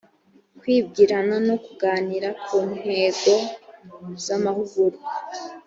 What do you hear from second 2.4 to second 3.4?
ku ntego